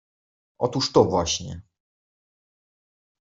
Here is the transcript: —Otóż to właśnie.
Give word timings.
—Otóż 0.57 0.91
to 0.91 1.03
właśnie. 1.05 1.61